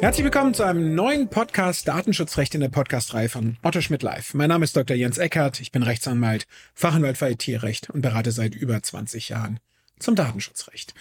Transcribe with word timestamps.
Herzlich 0.00 0.24
willkommen 0.24 0.54
zu 0.54 0.62
einem 0.62 0.94
neuen 0.94 1.28
Podcast 1.28 1.86
Datenschutzrecht 1.86 2.54
in 2.54 2.62
der 2.62 2.70
Podcastreihe 2.70 3.28
von 3.28 3.58
Otto 3.62 3.82
Schmidt 3.82 4.02
Live. 4.02 4.32
Mein 4.32 4.48
Name 4.48 4.64
ist 4.64 4.74
Dr. 4.74 4.96
Jens 4.96 5.18
Eckert, 5.18 5.60
ich 5.60 5.72
bin 5.72 5.82
Rechtsanwalt, 5.82 6.46
Fachanwalt 6.72 7.18
für 7.18 7.28
IT-Recht 7.28 7.90
und 7.90 8.00
berate 8.00 8.32
seit 8.32 8.54
über 8.54 8.82
20 8.82 9.28
Jahren 9.28 9.60
zum 9.98 10.14
Datenschutzrecht. 10.14 10.94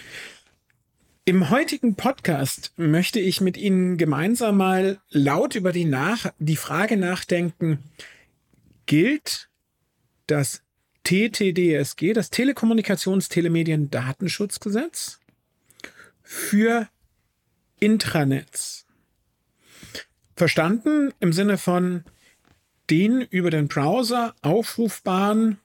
Im 1.24 1.50
heutigen 1.50 1.96
Podcast 1.96 2.74
möchte 2.76 3.22
ich 3.22 3.40
mit 3.40 3.56
Ihnen 3.56 3.96
gemeinsam 3.96 4.58
mal 4.58 5.00
laut 5.12 5.56
über 5.56 5.72
die, 5.72 5.86
nach 5.86 6.34
die 6.38 6.58
Frage 6.58 6.98
nachdenken, 6.98 7.80
gilt 8.86 9.48
das 10.28 10.62
TTDSG, 11.06 12.12
das 12.12 12.32
Telekommunikations-Telemedien-Datenschutzgesetz, 12.32 15.22
für 16.22 16.90
Intranets? 17.80 18.86
Verstanden 20.40 21.14
im 21.20 21.34
Sinne 21.34 21.58
von 21.58 22.06
den 22.90 23.20
über 23.20 23.52
den 23.52 23.68
Browser 23.68 24.34
aufrufbaren 24.42 25.58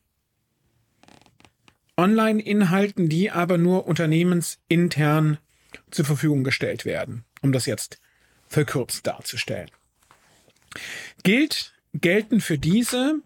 Online-Inhalten, 1.96 3.08
die 3.08 3.30
aber 3.30 3.56
nur 3.56 3.86
unternehmensintern 3.86 5.38
zur 5.92 6.04
Verfügung 6.04 6.42
gestellt 6.42 6.84
werden, 6.84 7.24
um 7.40 7.52
das 7.52 7.66
jetzt 7.66 8.00
verkürzt 8.48 9.06
darzustellen. 9.06 9.70
Gilt, 11.22 11.72
gelten 11.92 12.40
für 12.40 12.58
diese 12.58 13.20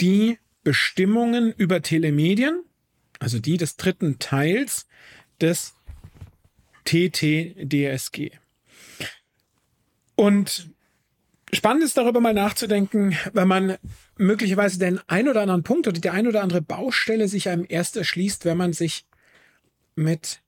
die 0.00 0.36
Bestimmungen 0.64 1.52
über 1.52 1.80
Telemedien, 1.80 2.64
also 3.20 3.38
die 3.38 3.56
des 3.56 3.76
dritten 3.76 4.18
Teils 4.18 4.88
des 5.40 5.74
TTDSG. 6.86 8.32
Und 10.20 10.68
spannend 11.50 11.82
ist 11.82 11.96
darüber 11.96 12.20
mal 12.20 12.34
nachzudenken, 12.34 13.16
wenn 13.32 13.48
man 13.48 13.78
möglicherweise 14.18 14.78
den 14.78 15.00
ein 15.08 15.30
oder 15.30 15.40
anderen 15.40 15.62
Punkt 15.62 15.88
oder 15.88 15.98
die 15.98 16.10
ein 16.10 16.26
oder 16.26 16.42
andere 16.42 16.60
Baustelle 16.60 17.26
sich 17.26 17.48
einem 17.48 17.64
erst 17.66 17.96
erschließt, 17.96 18.44
wenn 18.44 18.58
man 18.58 18.74
sich 18.74 19.06
mit 19.94 20.42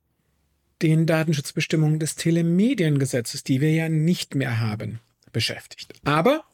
den 0.83 1.06
Datenschutzbestimmungen 1.06 1.98
des 1.98 2.17
Telemediengesetzes, 2.17 3.45
die 3.45 3.62
wir 3.62 3.73
ja 3.73 3.89
nicht 3.89 4.34
mehr 4.34 4.61
haben, 4.61 5.01
beschäftigt. 5.33 5.95
Aber 6.05 6.45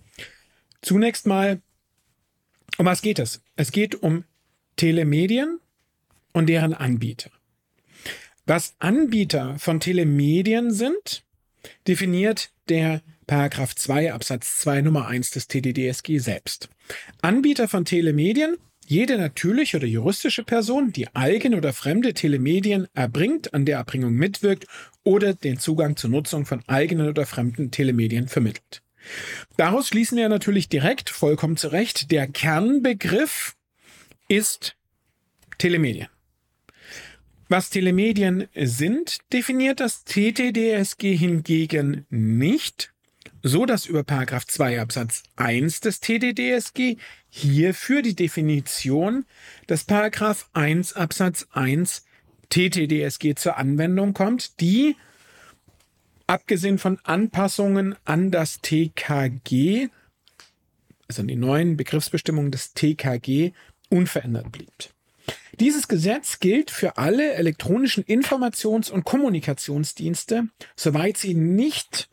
zunächst 0.81 1.27
mal, 1.27 1.61
um 2.77 2.87
was 2.87 3.03
geht 3.03 3.19
es? 3.19 3.43
Es 3.57 3.73
geht 3.73 3.97
um 4.01 4.23
Telemedien 4.77 5.59
und 6.33 6.47
deren 6.47 6.73
Anbieter. 6.73 7.33
Was 8.47 8.77
Anbieter 8.79 9.59
von 9.59 9.81
Telemedien 9.81 10.71
sind, 10.71 11.25
definiert 11.87 12.51
der 12.69 13.03
Paragraph 13.27 13.75
2 13.75 14.13
Absatz 14.13 14.59
2 14.61 14.83
Nummer 14.83 15.07
1 15.07 15.31
des 15.33 15.49
TDDSG 15.49 16.19
selbst. 16.19 16.69
Anbieter 17.21 17.69
von 17.69 17.85
Telemedien 17.85 18.57
jede 18.89 19.19
natürliche 19.19 19.77
oder 19.77 19.87
juristische 19.87 20.45
Person, 20.45 20.93
die 20.93 21.15
eigene 21.15 21.59
oder 21.59 21.75
fremde 21.75 22.15
Telemedien 22.15 22.89
erbringt, 22.95 23.53
an 23.53 23.67
der 23.67 23.77
Erbringung 23.77 24.15
mitwirkt 24.15 24.67
oder 25.05 25.35
den 25.35 25.59
Zugang 25.59 25.97
zur 25.97 26.09
Nutzung 26.09 26.47
von 26.47 26.63
eigenen 26.67 27.09
oder 27.09 27.27
fremden 27.27 27.71
Telemedien 27.71 28.29
vermittelt. 28.29 28.83
Daraus 29.59 29.89
schließen 29.89 30.17
wir 30.17 30.31
natürlich 30.31 30.71
direkt, 30.71 31.11
vollkommen 31.11 31.59
zu 31.59 31.69
Recht, 31.69 32.11
der 32.11 32.29
Kernbegriff 32.29 33.57
ist 34.27 34.75
Telemedien. 35.59 36.09
Was 37.51 37.71
Telemedien 37.71 38.47
sind, 38.55 39.21
definiert 39.33 39.81
das 39.81 40.05
TTDSG 40.05 41.17
hingegen 41.17 42.05
nicht, 42.11 42.93
so 43.43 43.65
dass 43.65 43.87
über 43.87 44.05
2 44.47 44.83
Absatz 44.83 45.23
1 45.37 45.81
des 45.81 46.01
TTDSG 46.01 46.99
hierfür 47.31 48.03
die 48.03 48.15
Definition 48.15 49.25
des 49.67 49.87
1 50.53 50.93
Absatz 50.93 51.47
1 51.53 52.05
TTDSG 52.51 53.35
zur 53.35 53.57
Anwendung 53.57 54.13
kommt, 54.13 54.61
die 54.61 54.95
abgesehen 56.27 56.77
von 56.77 56.99
Anpassungen 57.03 57.95
an 58.05 58.31
das 58.31 58.61
TKG, 58.61 59.89
also 61.09 61.23
an 61.23 61.29
die 61.29 61.37
neuen 61.37 61.79
Begriffsbestimmungen 61.79 62.51
des 62.51 62.75
TKG, 62.75 63.53
unverändert 63.89 64.53
blieb. 64.53 64.98
Dieses 65.61 65.89
Gesetz 65.89 66.39
gilt 66.39 66.71
für 66.71 66.99
alle 66.99 67.33
elektronischen 67.33 68.05
Informations- 68.05 68.93
und 68.93 69.05
Kommunikationsdienste, 69.05 70.47
soweit 70.77 71.17
sie 71.17 71.35
nicht, 71.35 72.09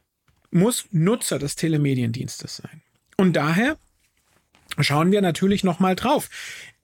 muss 0.51 0.87
Nutzer 0.91 1.39
des 1.39 1.57
Telemediendienstes 1.57 2.57
sein. 2.57 2.83
Und 3.17 3.35
daher 3.35 3.79
schauen 4.79 5.13
wir 5.13 5.23
natürlich 5.23 5.65
nochmal 5.65 5.97
drauf. 5.97 6.29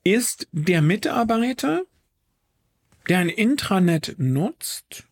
Ist 0.03 0.47
der 0.51 0.81
Mitarbeiter, 0.81 1.83
der 3.07 3.19
ein 3.19 3.29
Intranet 3.29 4.15
nutzt, 4.17 5.05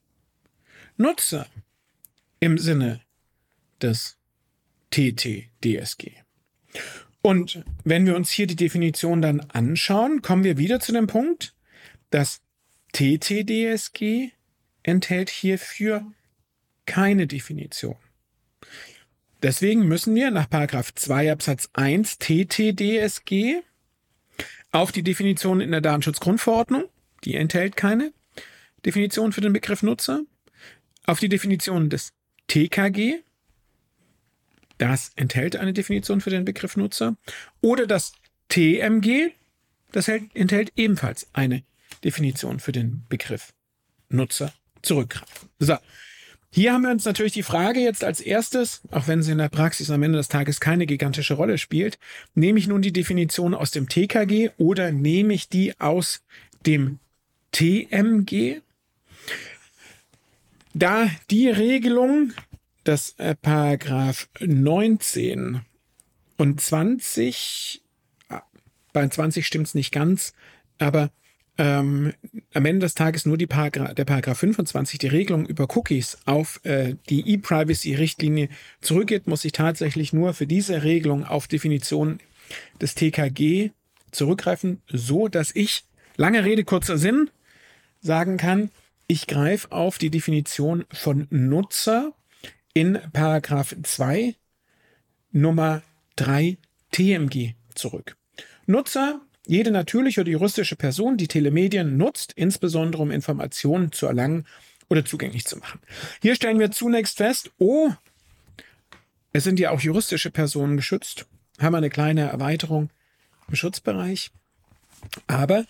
Nutzer 0.96 1.48
im 2.40 2.58
Sinne 2.58 3.02
des 3.82 4.18
TTDSG? 4.92 6.14
Und 7.22 7.64
wenn 7.84 8.06
wir 8.06 8.16
uns 8.16 8.32
hier 8.32 8.48
die 8.48 8.56
Definition 8.56 9.22
dann 9.22 9.42
anschauen, 9.42 10.22
kommen 10.22 10.44
wir 10.44 10.58
wieder 10.58 10.80
zu 10.80 10.94
dem 10.94 11.08
Punkt, 11.08 11.54
dass 12.10 12.42
TTDSG 12.94 14.32
enthält 14.88 15.30
hierfür 15.30 16.06
keine 16.86 17.28
Definition. 17.28 17.98
Deswegen 19.44 19.88
müssen 19.88 20.16
wir 20.16 20.32
nach 20.32 20.48
2 20.50 21.32
Absatz 21.32 21.70
1 21.74 22.18
TTDSG 22.18 23.62
auf 24.72 24.92
die 24.92 25.04
Definition 25.04 25.62
in 25.62 25.72
der 25.72 25.82
Datenschutzgrundverordnung, 25.82 26.86
die 27.24 27.36
enthält 27.36 27.76
keine 27.76 28.14
Definition 28.86 29.34
für 29.34 29.42
den 29.42 29.54
Begriff 29.54 29.84
Nutzer, 29.84 30.24
auf 31.06 31.20
die 31.20 31.30
Definition 31.30 31.90
des 31.90 32.14
TKG, 32.48 33.20
das 34.78 35.12
enthält 35.16 35.58
eine 35.58 35.74
Definition 35.74 36.22
für 36.22 36.30
den 36.30 36.46
Begriff 36.46 36.78
Nutzer, 36.78 37.18
oder 37.62 37.88
das 37.88 38.14
TMG, 38.50 39.32
das 39.92 40.08
enthält 40.08 40.72
ebenfalls 40.76 41.28
eine 41.34 41.64
Definition 42.04 42.60
für 42.60 42.72
den 42.72 43.06
Begriff 43.10 43.54
Nutzer 44.10 44.54
zurückgreifen. 44.88 45.50
So, 45.60 45.78
hier 46.50 46.74
haben 46.74 46.84
wir 46.84 46.92
uns 46.92 47.06
natürlich 47.06 47.34
die 47.34 47.44
Frage 47.44 47.82
jetzt 47.82 48.04
als 48.04 48.20
erstes, 48.20 48.82
auch 48.92 49.08
wenn 49.08 49.22
sie 49.22 49.34
in 49.34 49.38
der 49.38 49.50
Praxis 49.50 49.92
am 49.92 50.02
Ende 50.02 50.18
des 50.18 50.30
Tages 50.30 50.60
keine 50.60 50.86
gigantische 50.86 51.36
Rolle 51.36 51.58
spielt, 51.58 52.00
nehme 52.34 52.58
ich 52.58 52.68
nun 52.68 52.82
die 52.82 52.94
Definition 52.94 53.54
aus 53.54 53.72
dem 53.72 53.90
TKG 53.90 54.52
oder 54.58 54.92
nehme 54.92 55.34
ich 55.34 55.50
die 55.50 55.80
aus 55.80 56.22
dem 56.66 57.00
TMG? 57.52 58.62
Da 60.74 61.10
die 61.30 61.50
Regelung, 61.50 62.34
dass 62.84 63.14
äh, 63.18 63.36
Paragraph 63.36 64.30
19 64.40 65.62
und 66.38 66.62
20, 66.62 67.82
ah, 68.30 68.42
bei 68.94 69.08
20 69.08 69.46
stimmt 69.46 69.68
es 69.68 69.76
nicht 69.76 69.92
ganz, 69.92 70.34
aber 70.80 71.12
ähm, 71.58 72.14
am 72.54 72.66
Ende 72.66 72.86
des 72.86 72.94
Tages 72.94 73.26
nur 73.26 73.38
die 73.38 73.48
Paragra 73.48 73.94
der 73.94 74.06
Paragraph 74.06 74.40
25, 74.40 75.00
die 75.00 75.08
Regelung 75.08 75.46
über 75.46 75.68
Cookies 75.76 76.18
auf 76.26 76.60
äh, 76.64 76.96
die 77.10 77.28
E-Privacy-Richtlinie 77.32 78.50
zurückgeht, 78.82 79.28
muss 79.28 79.46
ich 79.46 79.52
tatsächlich 79.52 80.14
nur 80.14 80.34
für 80.34 80.48
diese 80.48 80.84
Regelung 80.84 81.26
auf 81.26 81.48
Definition 81.48 82.20
des 82.80 82.96
TKG 82.96 83.72
zurückgreifen, 84.12 84.82
so 84.88 85.28
dass 85.28 85.56
ich, 85.56 85.84
lange 86.16 86.46
Rede, 86.46 86.64
kurzer 86.64 86.98
Sinn, 86.98 87.30
sagen 88.00 88.38
kann, 88.38 88.70
ich 89.08 89.28
greife 89.28 89.72
auf 89.72 89.98
die 89.98 90.10
Definition 90.10 90.86
von 90.92 91.28
Nutzer 91.30 92.14
in 92.74 93.00
Paragraph 93.14 93.76
2 93.82 94.36
Nummer 95.32 95.82
3 96.18 96.58
TMG 96.92 97.54
zurück. 97.74 98.18
Nutzer 98.66 99.22
jede 99.48 99.72
natürliche 99.72 100.22
oder 100.22 100.32
juristische 100.32 100.76
Person, 100.76 101.18
die 101.18 101.28
Telemedien 101.28 101.98
nutzt, 101.98 102.34
insbesondere 102.36 103.02
um 103.02 103.12
Informationen 103.12 103.92
zu 103.92 104.06
erlangen 104.06 104.46
oder 104.90 105.06
zugänglich 105.06 105.46
zu 105.46 105.58
machen. 105.58 105.80
Hier 106.22 106.36
stellen 106.36 106.60
wir 106.60 106.72
zunächst 106.72 107.18
fest, 107.18 107.52
oh, 107.58 107.92
es 109.34 109.44
sind 109.44 109.60
ja 109.60 109.72
auch 109.72 109.80
juristische 109.80 110.32
Personen 110.32 110.78
geschützt, 110.78 111.26
haben 111.60 111.76
eine 111.76 111.90
kleine 111.90 112.30
Erweiterung 112.30 112.90
im 113.48 113.56
Schutzbereich. 113.56 114.32
Aber 115.28 115.66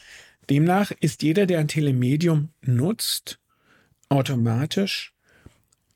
demnach 0.49 0.91
ist 0.99 1.21
jeder, 1.21 1.45
der 1.45 1.59
ein 1.59 1.67
Telemedium 1.67 2.49
nutzt, 2.61 3.39
automatisch 4.09 5.13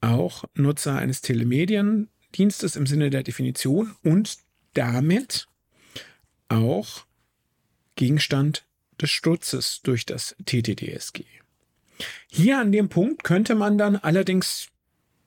auch 0.02 0.46
Nutzer 0.54 0.98
eines 0.98 1.22
Telemediendienstes 1.22 2.76
im 2.76 2.86
Sinne 2.86 3.10
der 3.10 3.24
Definition 3.24 3.96
und 4.04 4.38
damit 4.74 5.48
auch 6.50 7.06
Gegenstand 7.96 8.66
des 9.00 9.12
Sturzes 9.12 9.82
durch 9.84 10.06
das 10.06 10.36
TTDSG. 10.46 11.24
Hier 12.28 12.60
an 12.60 12.72
dem 12.72 12.90
Punkt 12.90 13.24
könnte 13.24 13.56
man 13.56 13.78
dann 13.78 13.96
allerdings 13.96 14.68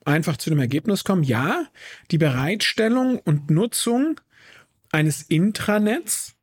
einfach 0.03 0.37
zu 0.37 0.49
dem 0.49 0.59
Ergebnis 0.59 1.03
kommen, 1.03 1.23
ja, 1.23 1.67
die 2.11 2.17
Bereitstellung 2.17 3.19
und 3.19 3.49
Nutzung 3.49 4.19
eines 4.91 5.23
Intranets, 5.23 6.35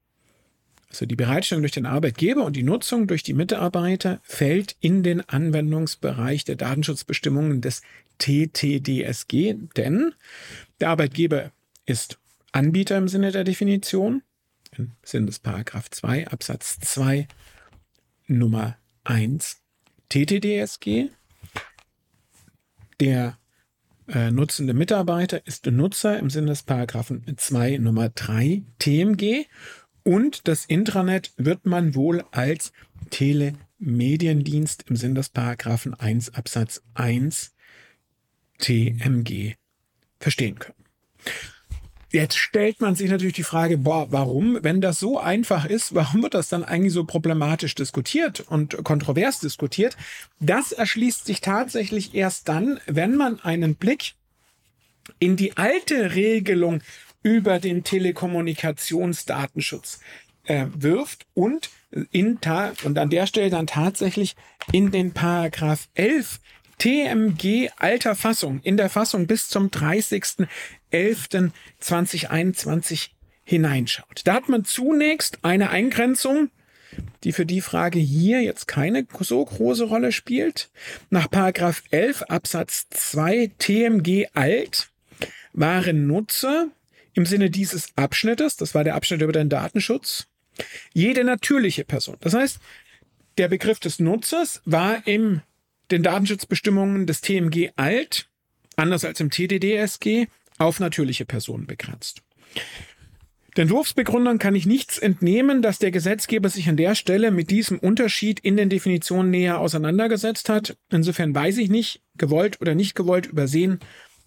also 0.88 1.06
die 1.06 1.16
Bereitstellung 1.16 1.62
durch 1.62 1.72
den 1.72 1.86
Arbeitgeber 1.86 2.44
und 2.44 2.54
die 2.54 2.62
Nutzung 2.62 3.06
durch 3.06 3.22
die 3.22 3.32
Mitarbeiter 3.32 4.20
fällt 4.24 4.76
in 4.80 5.02
den 5.02 5.26
Anwendungsbereich 5.26 6.44
der 6.44 6.56
Datenschutzbestimmungen 6.56 7.62
des 7.62 7.82
TTDSG, 8.18 9.54
denn 9.76 10.14
der 10.80 10.90
Arbeitgeber 10.90 11.50
ist 11.86 12.18
Anbieter 12.52 12.98
im 12.98 13.08
Sinne 13.08 13.32
der 13.32 13.44
Definition 13.44 14.22
im 14.76 14.92
Sinne 15.02 15.26
des 15.26 15.38
Paragraph 15.38 15.90
2 15.90 16.28
Absatz 16.28 16.78
2 16.80 17.28
Nummer 18.26 18.76
1 19.04 19.60
TTDSG. 20.08 21.10
Der 23.00 23.38
äh, 24.08 24.30
nutzende 24.30 24.74
Mitarbeiter 24.74 25.46
ist 25.46 25.66
Nutzer 25.66 26.18
im 26.18 26.30
Sinne 26.30 26.48
des 26.48 26.62
Paragraphen 26.62 27.24
2 27.36 27.78
Nummer 27.78 28.08
3 28.08 28.62
TMG 28.78 29.46
und 30.04 30.48
das 30.48 30.64
Intranet 30.64 31.32
wird 31.36 31.66
man 31.66 31.94
wohl 31.94 32.24
als 32.32 32.72
Telemediendienst 33.10 34.84
im 34.88 34.96
Sinne 34.96 35.14
des 35.14 35.28
Paragraphen 35.28 35.94
1 35.94 36.34
Absatz 36.34 36.82
1 36.94 37.54
TMG 38.58 39.54
verstehen 40.18 40.58
können. 40.58 40.84
Jetzt 42.12 42.36
stellt 42.36 42.80
man 42.82 42.94
sich 42.94 43.10
natürlich 43.10 43.34
die 43.34 43.42
Frage, 43.42 43.78
boah, 43.78 44.12
warum, 44.12 44.58
wenn 44.62 44.82
das 44.82 45.00
so 45.00 45.18
einfach 45.18 45.64
ist, 45.64 45.94
warum 45.94 46.22
wird 46.22 46.34
das 46.34 46.50
dann 46.50 46.62
eigentlich 46.62 46.92
so 46.92 47.04
problematisch 47.04 47.74
diskutiert 47.74 48.40
und 48.40 48.84
kontrovers 48.84 49.40
diskutiert? 49.40 49.96
Das 50.38 50.72
erschließt 50.72 51.24
sich 51.24 51.40
tatsächlich 51.40 52.14
erst 52.14 52.48
dann, 52.48 52.78
wenn 52.86 53.16
man 53.16 53.40
einen 53.40 53.76
Blick 53.76 54.12
in 55.18 55.36
die 55.36 55.56
alte 55.56 56.14
Regelung 56.14 56.82
über 57.22 57.58
den 57.58 57.82
Telekommunikationsdatenschutz 57.82 60.00
äh, 60.44 60.66
wirft 60.74 61.26
und 61.34 61.70
in 62.10 62.38
und 62.84 62.98
an 62.98 63.10
der 63.10 63.26
Stelle 63.26 63.50
dann 63.50 63.66
tatsächlich 63.66 64.36
in 64.70 64.90
den 64.90 65.12
Paragraph 65.12 65.88
11 65.94 66.40
TMG 66.78 67.70
alter 67.76 68.16
Fassung 68.16 68.60
in 68.62 68.76
der 68.76 68.90
Fassung 68.90 69.26
bis 69.26 69.48
zum 69.48 69.70
30.11.2021 70.92 73.10
hineinschaut. 73.44 74.22
Da 74.24 74.34
hat 74.34 74.48
man 74.48 74.64
zunächst 74.64 75.44
eine 75.44 75.70
Eingrenzung, 75.70 76.50
die 77.24 77.32
für 77.32 77.46
die 77.46 77.60
Frage 77.60 77.98
hier 77.98 78.42
jetzt 78.42 78.66
keine 78.66 79.06
so 79.20 79.44
große 79.44 79.84
Rolle 79.84 80.12
spielt. 80.12 80.70
Nach 81.10 81.30
Paragraph 81.30 81.82
11 81.90 82.22
Absatz 82.22 82.88
2 82.90 83.52
TMG 83.58 84.26
alt 84.34 84.90
waren 85.52 86.06
Nutzer 86.06 86.68
im 87.14 87.26
Sinne 87.26 87.50
dieses 87.50 87.88
Abschnittes, 87.96 88.56
das 88.56 88.74
war 88.74 88.84
der 88.84 88.94
Abschnitt 88.94 89.20
über 89.20 89.32
den 89.32 89.50
Datenschutz, 89.50 90.28
jede 90.92 91.24
natürliche 91.24 91.84
Person. 91.84 92.16
Das 92.20 92.34
heißt, 92.34 92.58
der 93.38 93.48
Begriff 93.48 93.80
des 93.80 93.98
Nutzers 93.98 94.62
war 94.64 95.06
im 95.06 95.42
den 95.90 96.02
Datenschutzbestimmungen 96.02 97.06
des 97.06 97.20
TMG 97.20 97.70
alt, 97.76 98.28
anders 98.76 99.04
als 99.04 99.20
im 99.20 99.30
TDDSG, 99.30 100.26
auf 100.62 100.80
natürliche 100.80 101.24
Personen 101.24 101.66
begrenzt. 101.66 102.22
Den 103.56 103.68
Wurfsbegründern 103.68 104.38
kann 104.38 104.54
ich 104.54 104.64
nichts 104.64 104.96
entnehmen, 104.96 105.60
dass 105.60 105.78
der 105.78 105.90
Gesetzgeber 105.90 106.48
sich 106.48 106.70
an 106.70 106.78
der 106.78 106.94
Stelle 106.94 107.30
mit 107.30 107.50
diesem 107.50 107.78
Unterschied 107.78 108.40
in 108.40 108.56
den 108.56 108.70
Definitionen 108.70 109.30
näher 109.30 109.58
auseinandergesetzt 109.58 110.48
hat. 110.48 110.76
Insofern 110.90 111.34
weiß 111.34 111.58
ich 111.58 111.68
nicht, 111.68 112.00
gewollt 112.16 112.62
oder 112.62 112.74
nicht 112.74 112.94
gewollt 112.94 113.26
übersehen. 113.26 113.78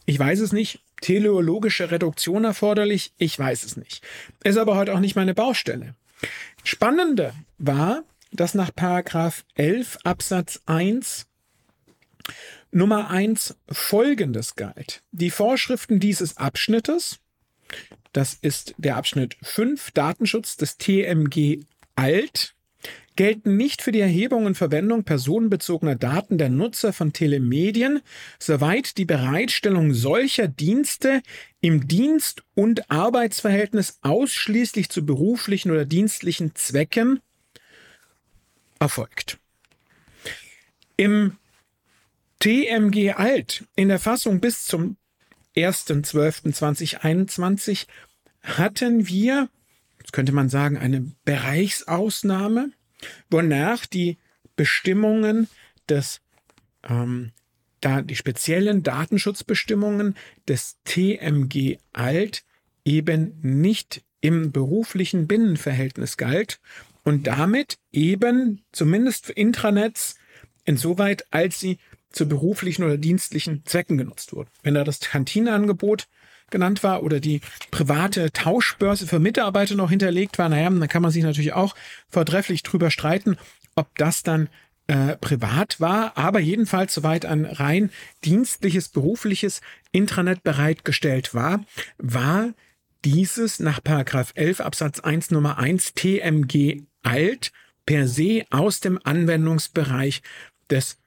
Ich 0.05 0.19
weiß 0.19 0.41
es 0.41 0.51
nicht. 0.53 0.81
Teleologische 1.01 1.89
Reduktion 1.89 2.43
erforderlich? 2.43 3.13
Ich 3.17 3.37
weiß 3.37 3.63
es 3.63 3.77
nicht. 3.77 4.05
Ist 4.43 4.57
aber 4.57 4.75
heute 4.75 4.93
auch 4.93 4.99
nicht 4.99 5.15
meine 5.15 5.33
Baustelle. 5.33 5.95
Spannender 6.63 7.33
war, 7.57 8.03
dass 8.31 8.53
nach 8.53 8.73
Paragraph 8.75 9.43
11 9.55 9.97
Absatz 10.03 10.61
1 10.67 11.25
Nummer 12.75 13.09
eins 13.09 13.55
folgendes 13.69 14.57
galt. 14.57 15.01
Die 15.13 15.31
Vorschriften 15.31 16.01
dieses 16.01 16.35
Abschnittes, 16.35 17.19
das 18.11 18.33
ist 18.33 18.75
der 18.77 18.97
Abschnitt 18.97 19.37
5 19.43 19.91
Datenschutz 19.91 20.57
des 20.57 20.77
TMG 20.77 21.61
alt, 21.95 22.53
gelten 23.15 23.55
nicht 23.55 23.81
für 23.81 23.93
die 23.93 24.01
Erhebung 24.01 24.45
und 24.45 24.57
Verwendung 24.57 25.05
personenbezogener 25.05 25.95
Daten 25.95 26.37
der 26.37 26.49
Nutzer 26.49 26.91
von 26.91 27.13
Telemedien, 27.13 28.01
soweit 28.39 28.97
die 28.97 29.05
Bereitstellung 29.05 29.93
solcher 29.93 30.49
Dienste 30.49 31.21
im 31.61 31.87
Dienst- 31.87 32.43
und 32.55 32.91
Arbeitsverhältnis 32.91 33.99
ausschließlich 34.01 34.89
zu 34.89 35.05
beruflichen 35.05 35.71
oder 35.71 35.85
dienstlichen 35.85 36.55
Zwecken 36.55 37.21
erfolgt. 38.79 39.37
Im 40.97 41.37
TMG 42.39 43.13
alt 43.15 43.65
in 43.75 43.89
der 43.89 43.99
Fassung 43.99 44.39
bis 44.39 44.65
zum 44.65 44.97
1.12.2021 45.55 47.85
hatten 48.43 49.07
wir, 49.07 49.49
könnte 50.11 50.31
man 50.31 50.49
sagen, 50.49 50.77
eine 50.77 51.11
Bereichsausnahme, 51.23 52.71
wonach 53.29 53.85
die 53.85 54.17
Bestimmungen 54.55 55.47
des 55.89 56.21
ähm, 56.87 57.31
da 57.85 58.01
die 58.01 58.15
speziellen 58.15 58.81
Datenschutzbestimmungen 58.81 60.15
des 60.47 60.77
TMG 60.85 61.77
Alt 61.93 62.43
eben 62.83 63.37
nicht 63.41 64.03
im 64.21 64.51
beruflichen 64.51 65.27
Binnenverhältnis 65.27 66.17
galt 66.17 66.59
und 67.03 67.27
damit 67.27 67.77
eben 67.91 68.63
zumindest 68.71 69.27
für 69.27 69.33
Intranets 69.33 70.17
insoweit, 70.63 71.27
als 71.29 71.59
sie 71.59 71.77
zu 72.15 72.27
beruflichen 72.27 72.83
oder 72.83 72.97
dienstlichen 72.97 73.63
Zwecken 73.65 73.97
genutzt 73.97 74.33
wurden. 74.33 74.49
Wenn 74.63 74.73
da 74.73 74.83
das 74.83 74.99
Kantineangebot 74.99 76.07
genannt 76.49 76.83
war 76.83 77.03
oder 77.03 77.19
die 77.19 77.41
private 77.71 78.31
Tauschbörse 78.31 79.07
für 79.07 79.19
Mitarbeiter 79.19 79.75
noch 79.75 79.89
hinterlegt 79.89 80.37
war, 80.37 80.49
naja, 80.49 80.69
dann 80.69 80.87
kann 80.87 81.01
man 81.01 81.11
sich 81.11 81.23
natürlich 81.23 81.53
auch 81.53 81.75
vortrefflich 82.07 82.63
drüber 82.63 82.91
streiten, 82.91 83.37
ob 83.75 83.95
das 83.97 84.23
dann 84.23 84.49
äh, 84.87 85.17
privat 85.17 85.81
war, 85.81 86.15
aber 86.15 86.39
jedenfalls 86.39 86.93
soweit 86.93 87.25
ein 87.25 87.45
rein 87.45 87.89
dienstliches, 88.23 88.89
berufliches 88.89 89.61
Intranet 89.91 90.43
bereitgestellt 90.43 91.33
war, 91.33 91.65
war 91.97 92.53
dieses 93.03 93.59
nach 93.59 93.79
11 93.83 94.61
Absatz 94.61 94.99
1 94.99 95.31
Nummer 95.31 95.57
1 95.57 95.93
TMG 95.95 96.83
alt 97.03 97.51
per 97.85 98.07
se 98.07 98.45
aus 98.49 98.79
dem 98.79 98.99
Anwendungsbereich 99.03 100.21
des 100.69 100.97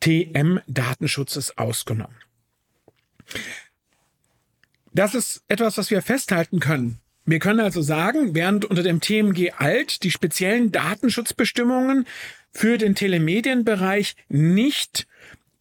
TM-Datenschutzes 0.00 1.56
ausgenommen. 1.58 2.16
Das 4.92 5.14
ist 5.14 5.44
etwas, 5.48 5.78
was 5.78 5.90
wir 5.90 6.02
festhalten 6.02 6.58
können. 6.58 6.98
Wir 7.24 7.38
können 7.38 7.60
also 7.60 7.80
sagen, 7.80 8.34
während 8.34 8.64
unter 8.64 8.82
dem 8.82 9.00
TMG 9.00 9.52
alt 9.56 10.02
die 10.02 10.10
speziellen 10.10 10.72
Datenschutzbestimmungen 10.72 12.06
für 12.50 12.76
den 12.76 12.94
Telemedienbereich 12.94 14.16
nicht 14.28 15.06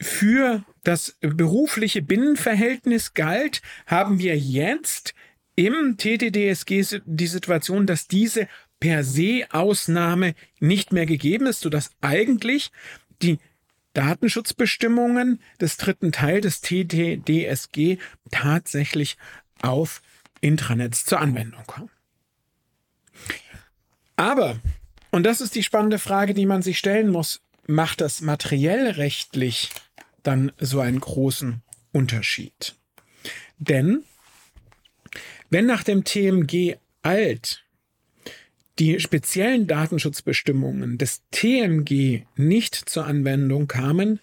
für 0.02 0.64
das 0.84 1.18
berufliche 1.20 2.02
Binnenverhältnis 2.02 3.14
galt, 3.14 3.62
haben 3.86 4.20
wir 4.20 4.38
jetzt 4.38 5.14
im 5.56 5.98
TTDSG 5.98 7.02
die 7.06 7.28
Situation, 7.28 7.86
dass 7.86 8.08
diese 8.08 8.48
per 8.80 9.04
se 9.04 9.44
Ausnahme 9.52 10.34
nicht 10.60 10.94
mehr 10.94 11.06
gegeben 11.06 11.48
ist, 11.48 11.60
sodass 11.60 11.92
eigentlich 12.02 12.72
die 13.22 13.40
Datenschutzbestimmungen 13.94 15.42
des 15.60 15.78
dritten 15.78 16.12
Teil 16.12 16.42
des 16.42 16.62
TTDSG 16.62 17.98
tatsächlich 18.32 19.18
auf 19.62 20.02
Intranets 20.42 21.06
zur 21.06 21.20
Anwendung 21.20 21.64
kommen. 21.66 21.90
Aber, 24.16 24.60
und 25.12 25.24
das 25.24 25.42
ist 25.42 25.56
die 25.56 25.64
spannende 25.64 26.00
Frage, 26.00 26.34
die 26.34 26.46
man 26.46 26.62
sich 26.62 26.78
stellen 26.78 27.10
muss, 27.10 27.42
macht 27.68 28.02
das 28.02 28.22
materiell 28.22 28.92
rechtlich 28.92 29.70
dann 30.24 30.52
so 30.60 30.80
einen 30.80 31.00
großen 31.00 31.62
Unterschied? 31.92 32.76
Denn 33.58 34.04
wenn 35.50 35.66
nach 35.66 35.84
dem 35.84 36.04
TMG 36.04 36.76
alt 37.02 37.64
die 38.80 39.00
speziellen 39.00 39.68
Datenschutzbestimmungen 39.68 40.98
des 40.98 41.22
TMG 41.32 42.24
nicht 42.36 42.76
zur 42.76 43.06
Anwendung 43.06 43.68
kamen, 43.68 44.20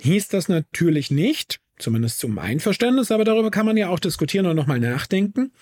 hieß 0.00 0.28
das 0.28 0.48
natürlich 0.48 1.10
nicht, 1.10 1.60
zumindest 1.78 2.18
zu 2.18 2.28
meinem 2.28 2.60
Verständnis, 2.60 3.12
aber 3.12 3.24
darüber 3.24 3.50
kann 3.50 3.66
man 3.66 3.76
ja 3.76 3.88
auch 3.88 4.00
diskutieren 4.00 4.46
und 4.46 4.56
nochmal 4.56 4.80
nachdenken. 4.80 5.52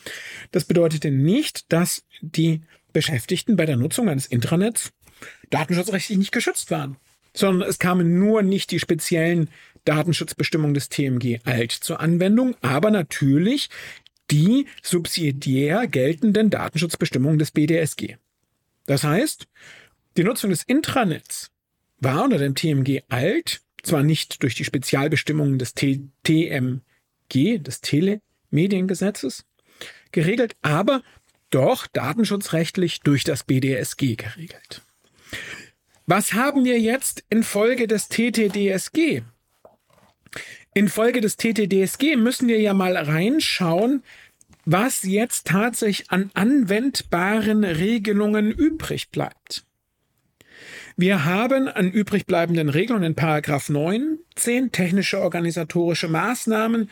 Das 0.52 0.64
bedeutete 0.64 1.10
nicht, 1.10 1.70
dass 1.72 2.04
die 2.22 2.62
Beschäftigten 2.92 3.56
bei 3.56 3.66
der 3.66 3.76
Nutzung 3.76 4.08
eines 4.08 4.26
Intranets 4.26 4.92
datenschutzrechtlich 5.50 6.18
nicht 6.18 6.32
geschützt 6.32 6.70
waren, 6.70 6.96
sondern 7.34 7.68
es 7.68 7.78
kamen 7.78 8.18
nur 8.18 8.42
nicht 8.42 8.70
die 8.70 8.80
speziellen 8.80 9.50
Datenschutzbestimmungen 9.84 10.74
des 10.74 10.88
TMG 10.88 11.40
alt 11.44 11.72
zur 11.72 12.00
Anwendung, 12.00 12.56
aber 12.62 12.90
natürlich 12.90 13.68
die 14.34 14.66
subsidiär 14.82 15.86
geltenden 15.86 16.50
Datenschutzbestimmungen 16.50 17.38
des 17.38 17.52
BDSG. 17.52 18.16
Das 18.86 19.04
heißt, 19.04 19.46
die 20.16 20.24
Nutzung 20.24 20.50
des 20.50 20.64
Intranets 20.64 21.52
war 22.00 22.24
unter 22.24 22.38
dem 22.38 22.56
TMG 22.56 23.02
alt, 23.08 23.60
zwar 23.84 24.02
nicht 24.02 24.42
durch 24.42 24.56
die 24.56 24.64
Spezialbestimmungen 24.64 25.60
des 25.60 25.74
TMG, 25.74 26.80
des 27.32 27.80
Telemediengesetzes, 27.80 29.44
geregelt, 30.10 30.56
aber 30.62 31.02
doch 31.50 31.86
datenschutzrechtlich 31.86 33.00
durch 33.00 33.22
das 33.22 33.44
BDSG 33.44 34.16
geregelt. 34.16 34.82
Was 36.06 36.32
haben 36.32 36.64
wir 36.64 36.80
jetzt 36.80 37.24
infolge 37.30 37.86
des 37.86 38.08
TTDSG? 38.08 39.22
Infolge 40.74 41.20
des 41.20 41.36
TTDSG 41.36 42.16
müssen 42.16 42.48
wir 42.48 42.60
ja 42.60 42.74
mal 42.74 42.96
reinschauen, 42.96 44.02
was 44.64 45.02
jetzt 45.02 45.46
tatsächlich 45.46 46.10
an 46.10 46.30
anwendbaren 46.34 47.64
Regelungen 47.64 48.50
übrig 48.50 49.10
bleibt. 49.10 49.64
Wir 50.96 51.24
haben 51.24 51.68
an 51.68 51.90
übrig 51.90 52.26
bleibenden 52.26 52.68
Regelungen 52.68 53.04
in 53.04 53.14
Paragraph 53.16 53.68
9 53.68 54.18
zehn 54.36 54.70
technische 54.70 55.20
organisatorische 55.20 56.08
Maßnahmen, 56.08 56.88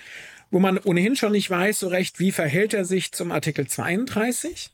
wo 0.51 0.59
man 0.59 0.79
ohnehin 0.79 1.17
schon 1.17 1.33
nicht 1.33 1.49
weiß 1.49 1.81
so 1.81 1.89
recht, 1.89 2.19
wie 2.19 2.33
verhält 2.33 2.75
er 2.75 2.85
sich 2.85 3.13
zum 3.13 3.31
Artikel 3.31 3.67
32. 3.67 4.71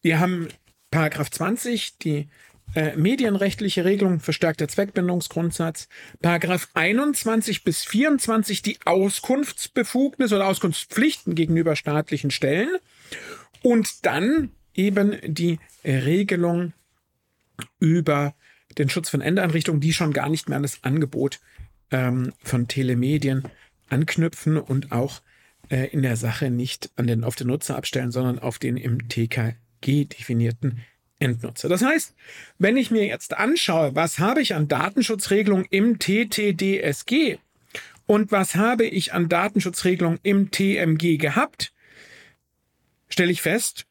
Wir 0.00 0.18
haben 0.18 0.48
Paragraph 0.90 1.30
20, 1.30 1.98
die 1.98 2.28
äh, 2.74 2.96
medienrechtliche 2.96 3.84
Regelung, 3.84 4.20
verstärkter 4.20 4.68
Zweckbindungsgrundsatz, 4.68 5.88
Paragraph 6.20 6.68
21 6.74 7.64
bis 7.64 7.84
24 7.84 8.62
die 8.62 8.78
Auskunftsbefugnis 8.84 10.32
oder 10.32 10.46
Auskunftspflichten 10.46 11.34
gegenüber 11.34 11.76
staatlichen 11.76 12.30
Stellen. 12.30 12.70
Und 13.62 14.06
dann 14.06 14.50
eben 14.74 15.18
die 15.22 15.58
Regelung 15.84 16.72
über 17.78 18.34
den 18.78 18.88
Schutz 18.88 19.10
von 19.10 19.20
Endeinrichtungen, 19.20 19.80
die 19.80 19.92
schon 19.92 20.12
gar 20.12 20.28
nicht 20.28 20.48
mehr 20.48 20.56
an 20.56 20.62
das 20.62 20.82
Angebot 20.82 21.40
ähm, 21.90 22.32
von 22.42 22.68
Telemedien 22.68 23.44
anknüpfen 23.88 24.56
und 24.56 24.92
auch 24.92 25.20
äh, 25.68 25.88
in 25.88 26.02
der 26.02 26.16
Sache 26.16 26.50
nicht 26.50 26.90
an 26.96 27.06
den, 27.06 27.24
auf 27.24 27.36
den 27.36 27.48
Nutzer 27.48 27.76
abstellen, 27.76 28.10
sondern 28.10 28.38
auf 28.38 28.58
den 28.58 28.76
im 28.76 29.08
TKG 29.08 30.06
definierten 30.06 30.80
Endnutzer. 31.22 31.68
Das 31.68 31.82
heißt, 31.82 32.14
wenn 32.58 32.76
ich 32.76 32.90
mir 32.90 33.06
jetzt 33.06 33.36
anschaue, 33.36 33.94
was 33.94 34.18
habe 34.18 34.42
ich 34.42 34.54
an 34.54 34.68
Datenschutzregelungen 34.68 35.66
im 35.70 35.98
TTDSG 35.98 37.38
und 38.06 38.32
was 38.32 38.56
habe 38.56 38.84
ich 38.84 39.14
an 39.14 39.28
Datenschutzregelungen 39.28 40.18
im 40.22 40.50
TMG 40.50 41.18
gehabt, 41.18 41.72
stelle 43.08 43.32
ich 43.32 43.42
fest, 43.42 43.86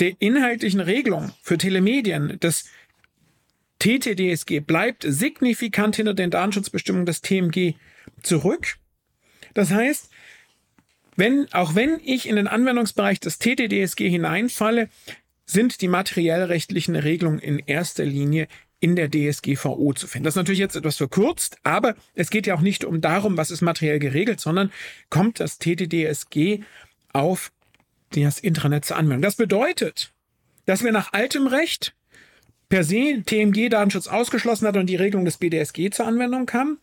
die 0.00 0.16
inhaltlichen 0.18 0.80
Regelungen 0.80 1.32
für 1.42 1.58
Telemedien 1.58 2.40
des 2.40 2.64
TTDSG 3.78 4.60
bleibt 4.60 5.04
signifikant 5.06 5.96
hinter 5.96 6.14
den 6.14 6.30
Datenschutzbestimmungen 6.30 7.06
des 7.06 7.20
TMG 7.20 7.74
zurück. 8.22 8.76
Das 9.54 9.70
heißt, 9.70 10.10
wenn, 11.16 11.52
auch 11.52 11.74
wenn 11.74 12.00
ich 12.02 12.28
in 12.28 12.36
den 12.36 12.48
Anwendungsbereich 12.48 13.20
des 13.20 13.38
TTDSG 13.38 14.08
hineinfalle, 14.08 14.88
sind 15.44 15.80
die 15.80 15.88
materiellrechtlichen 15.88 16.96
Regelungen 16.96 17.38
in 17.38 17.58
erster 17.58 18.04
Linie 18.04 18.48
in 18.80 18.96
der 18.96 19.08
DSGVO 19.10 19.92
zu 19.92 20.08
finden. 20.08 20.24
Das 20.24 20.32
ist 20.32 20.36
natürlich 20.36 20.58
jetzt 20.58 20.74
etwas 20.74 20.96
verkürzt, 20.96 21.56
aber 21.62 21.94
es 22.14 22.30
geht 22.30 22.48
ja 22.48 22.56
auch 22.56 22.60
nicht 22.60 22.84
um 22.84 23.00
darum, 23.00 23.36
was 23.36 23.52
ist 23.52 23.60
materiell 23.60 24.00
geregelt, 24.00 24.40
sondern 24.40 24.72
kommt 25.08 25.38
das 25.38 25.58
TTDSG 25.58 26.60
auf 27.12 27.52
das 28.10 28.40
Intranet 28.40 28.84
zur 28.84 28.96
Anwendung. 28.96 29.22
Das 29.22 29.36
bedeutet, 29.36 30.12
dass 30.66 30.82
wir 30.82 30.90
nach 30.92 31.12
altem 31.12 31.46
Recht 31.46 31.94
per 32.68 32.82
se 32.82 33.22
TMG-Datenschutz 33.24 34.08
ausgeschlossen 34.08 34.66
hat 34.66 34.76
und 34.76 34.86
die 34.86 34.96
Regelung 34.96 35.24
des 35.24 35.36
BDSG 35.36 35.90
zur 35.90 36.06
Anwendung 36.06 36.46
kam. 36.46 36.78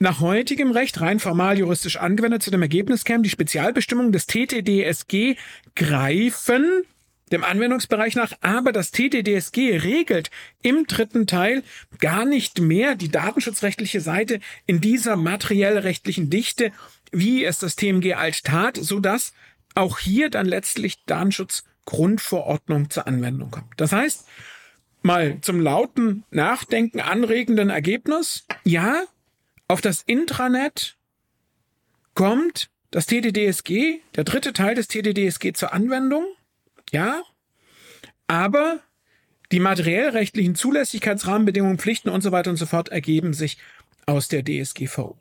Nach 0.00 0.20
heutigem 0.20 0.72
Recht 0.72 1.00
rein 1.00 1.20
formal 1.20 1.58
juristisch 1.58 1.98
angewendet 1.98 2.42
zu 2.42 2.50
dem 2.50 2.62
Ergebnis 2.62 3.04
kämen 3.04 3.22
die 3.22 3.30
Spezialbestimmungen 3.30 4.12
des 4.12 4.26
TTDSG 4.26 5.36
greifen 5.76 6.82
dem 7.28 7.44
Anwendungsbereich 7.44 8.14
nach, 8.14 8.32
aber 8.40 8.72
das 8.72 8.90
TTDSG 8.90 9.78
regelt 9.78 10.30
im 10.62 10.86
dritten 10.86 11.26
Teil 11.26 11.62
gar 11.98 12.24
nicht 12.24 12.60
mehr 12.60 12.94
die 12.94 13.10
datenschutzrechtliche 13.10 14.00
Seite 14.00 14.40
in 14.66 14.80
dieser 14.80 15.16
materiell-rechtlichen 15.16 16.30
Dichte, 16.30 16.72
wie 17.12 17.44
es 17.44 17.58
das 17.58 17.76
TMG 17.76 18.14
alt 18.14 18.44
tat, 18.44 18.76
sodass 18.76 19.32
auch 19.74 19.98
hier 19.98 20.30
dann 20.30 20.46
letztlich 20.46 21.04
Datenschutzgrundverordnung 21.06 22.90
zur 22.90 23.06
Anwendung 23.06 23.50
kommt. 23.50 23.72
Das 23.76 23.92
heißt, 23.92 24.26
mal 25.02 25.38
zum 25.40 25.60
lauten 25.60 26.24
Nachdenken 26.30 27.00
anregenden 27.00 27.70
Ergebnis, 27.70 28.46
ja, 28.64 29.04
auf 29.68 29.80
das 29.80 30.02
Intranet 30.02 30.96
kommt 32.14 32.70
das 32.90 33.06
TDDSG, 33.06 34.00
der 34.16 34.24
dritte 34.24 34.52
Teil 34.52 34.74
des 34.74 34.88
TDDSG 34.88 35.52
zur 35.52 35.72
Anwendung. 35.72 36.24
Ja, 36.92 37.22
aber 38.26 38.80
die 39.52 39.60
materiellrechtlichen 39.60 40.54
Zulässigkeitsrahmenbedingungen, 40.54 41.78
Pflichten 41.78 42.10
und 42.10 42.22
so 42.22 42.32
weiter 42.32 42.50
und 42.50 42.56
so 42.56 42.66
fort 42.66 42.90
ergeben 42.90 43.32
sich 43.32 43.58
aus 44.06 44.28
der 44.28 44.44
DSGVO. 44.44 45.16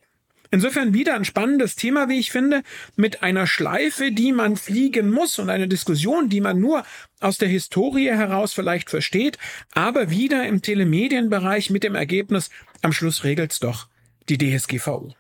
Insofern 0.50 0.93
wieder 0.93 1.15
ein 1.15 1.25
spannendes 1.25 1.75
Thema, 1.75 2.07
wie 2.07 2.19
ich 2.19 2.31
finde, 2.31 2.63
mit 2.95 3.21
einer 3.21 3.47
Schleife, 3.47 4.12
die 4.12 4.31
man 4.31 4.55
fliegen 4.55 5.12
muss 5.12 5.39
und 5.39 5.50
eine 5.50 5.67
Diskussion, 5.67 6.29
die 6.29 6.39
man 6.39 6.59
nur 6.59 6.83
aus 7.19 7.38
der 7.38 7.50
Historie 7.50 8.07
heraus 8.07 8.53
vielleicht 8.53 8.89
versteht, 8.89 9.38
aber 9.74 10.09
wieder 10.09 10.47
im 10.47 10.62
Telemedienbereich 10.62 11.69
mit 11.69 11.83
dem 11.83 11.95
Ergebnis, 11.95 12.50
am 12.81 12.93
Schluss 12.93 13.25
regelt's 13.25 13.59
doch 13.59 13.88
die 14.29 14.38
DSGVO. 14.38 15.16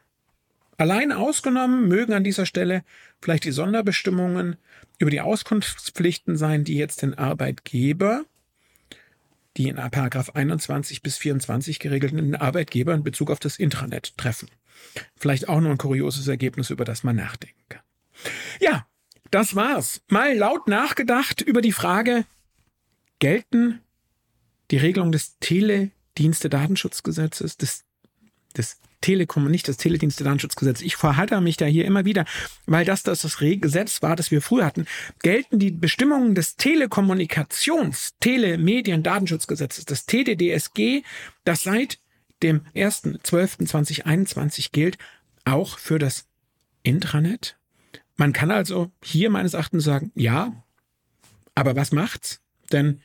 Allein 0.77 1.11
ausgenommen 1.11 1.87
mögen 1.87 2.13
an 2.13 2.23
dieser 2.23 2.45
Stelle 2.45 2.83
vielleicht 3.19 3.45
die 3.45 3.51
Sonderbestimmungen 3.51 4.57
über 4.99 5.09
die 5.09 5.21
Auskunftspflichten 5.21 6.37
sein, 6.37 6.63
die 6.63 6.77
jetzt 6.77 7.01
den 7.01 7.15
Arbeitgeber, 7.15 8.25
die 9.57 9.69
in 9.69 9.77
Paragraph 9.77 10.35
21 10.35 11.01
bis 11.01 11.17
24 11.17 11.79
geregelten 11.79 12.35
Arbeitgeber 12.35 12.93
in 12.93 13.03
Bezug 13.03 13.31
auf 13.31 13.39
das 13.39 13.57
Intranet 13.57 14.15
treffen. 14.17 14.49
Vielleicht 15.15 15.49
auch 15.49 15.59
nur 15.59 15.71
ein 15.71 15.79
kurioses 15.79 16.27
Ergebnis, 16.27 16.69
über 16.69 16.85
das 16.85 17.03
man 17.03 17.15
nachdenken 17.15 17.63
kann. 17.69 17.81
Ja, 18.59 18.85
das 19.31 19.55
war's. 19.55 20.01
Mal 20.09 20.37
laut 20.37 20.67
nachgedacht 20.67 21.41
über 21.41 21.61
die 21.61 21.71
Frage, 21.71 22.25
gelten 23.17 23.81
die 24.69 24.77
Regelungen 24.77 25.11
des 25.11 25.39
Teledienste-Datenschutzgesetzes, 25.39 27.57
des, 27.57 27.83
des 28.55 28.79
Telekom, 29.01 29.49
nicht 29.49 29.67
das 29.67 29.77
Teledienste-Datenschutzgesetz. 29.77 30.81
Ich 30.81 30.95
verhalte 30.95 31.39
mich 31.41 31.57
da 31.57 31.65
hier 31.65 31.85
immer 31.85 32.05
wieder, 32.05 32.25
weil 32.65 32.85
das 32.85 33.03
das, 33.03 33.21
das 33.21 33.37
Gesetz 33.37 34.01
war, 34.01 34.15
das 34.15 34.31
wir 34.31 34.41
früher 34.41 34.65
hatten. 34.65 34.87
Gelten 35.21 35.59
die 35.59 35.71
Bestimmungen 35.71 36.35
des 36.35 36.55
Telekommunikations, 36.55 38.15
Telemedien-Datenschutzgesetzes, 38.19 39.85
das 39.85 40.05
TDDSG, 40.05 41.03
das 41.43 41.63
seit 41.63 41.99
dem 42.43 42.61
1.12.2021 42.75 44.71
gilt, 44.71 44.97
auch 45.45 45.77
für 45.77 45.99
das 45.99 46.27
Intranet? 46.83 47.57
Man 48.15 48.33
kann 48.33 48.51
also 48.51 48.91
hier 49.03 49.29
meines 49.29 49.53
Erachtens 49.53 49.83
sagen, 49.83 50.11
ja, 50.15 50.63
aber 51.55 51.75
was 51.75 51.91
macht's? 51.91 52.41
Denn 52.71 53.01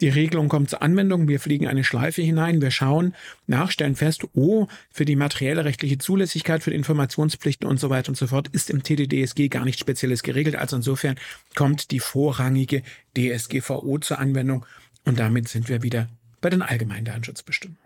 die 0.00 0.08
Regelung 0.08 0.48
kommt 0.48 0.70
zur 0.70 0.82
Anwendung, 0.82 1.28
wir 1.28 1.40
fliegen 1.40 1.66
eine 1.66 1.84
Schleife 1.84 2.22
hinein, 2.22 2.62
wir 2.62 2.70
schauen 2.70 3.14
nach, 3.46 3.70
stellen 3.70 3.96
fest, 3.96 4.24
oh, 4.34 4.66
für 4.90 5.04
die 5.04 5.16
materielle 5.16 5.64
rechtliche 5.64 5.98
Zulässigkeit, 5.98 6.62
für 6.62 6.70
die 6.70 6.76
Informationspflichten 6.76 7.68
und 7.68 7.78
so 7.78 7.90
weiter 7.90 8.10
und 8.10 8.16
so 8.16 8.26
fort 8.26 8.48
ist 8.48 8.70
im 8.70 8.82
TDDSG 8.82 9.48
gar 9.48 9.64
nichts 9.64 9.80
Spezielles 9.80 10.22
geregelt. 10.22 10.56
Also 10.56 10.76
insofern 10.76 11.16
kommt 11.54 11.90
die 11.90 12.00
vorrangige 12.00 12.82
DSGVO 13.16 13.98
zur 13.98 14.18
Anwendung 14.18 14.66
und 15.04 15.18
damit 15.18 15.48
sind 15.48 15.68
wir 15.68 15.82
wieder 15.82 16.08
bei 16.40 16.50
den 16.50 16.62
allgemeinen 16.62 17.04
Datenschutzbestimmungen. 17.04 17.82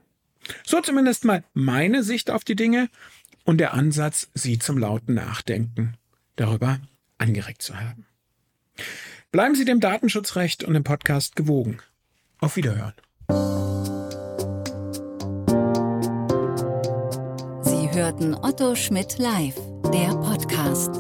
So 0.64 0.80
zumindest 0.80 1.25
mal 1.25 1.44
meine 1.54 2.02
Sicht 2.02 2.30
auf 2.30 2.44
die 2.44 2.56
Dinge 2.56 2.88
und 3.44 3.58
der 3.58 3.75
Ansatz, 3.75 4.28
sie 4.34 4.58
zum 4.58 4.78
lauten 4.78 5.14
Nachdenken 5.14 5.94
darüber 6.37 6.80
angeregt 7.18 7.62
zu 7.62 7.78
haben. 7.78 8.06
Bleiben 9.32 9.54
Sie 9.54 9.64
dem 9.64 9.80
Datenschutzrecht 9.80 10.64
und 10.64 10.75
dem 10.75 10.84
Podcast 10.84 11.37
gewogen. 11.37 11.78
Auf 12.44 12.56
Wiederhören. 12.56 12.92
Sie 17.62 17.90
hörten 17.90 18.34
Otto 18.34 18.74
Schmidt 18.74 19.16
live, 19.16 19.54
der 19.90 20.08
Podcast. 20.08 20.90